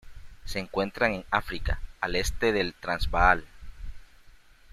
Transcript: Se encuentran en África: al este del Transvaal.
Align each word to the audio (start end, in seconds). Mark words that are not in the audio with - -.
Se 0.45 0.57
encuentran 0.57 1.11
en 1.13 1.25
África: 1.29 1.79
al 1.99 2.15
este 2.15 2.51
del 2.51 2.73
Transvaal. 2.73 3.45